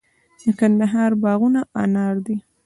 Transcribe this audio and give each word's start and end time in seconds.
د 0.41 0.43
کندهار 0.59 1.11
باغونه 1.23 1.61
انار 1.83 2.15
دي 2.25 2.37